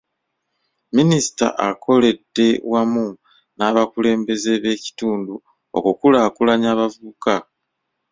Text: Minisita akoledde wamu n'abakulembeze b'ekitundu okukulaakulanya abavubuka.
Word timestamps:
Minisita 0.97 1.45
akoledde 1.67 2.47
wamu 2.71 3.05
n'abakulembeze 3.57 4.51
b'ekitundu 4.63 5.35
okukulaakulanya 5.77 6.67
abavubuka. 6.73 7.35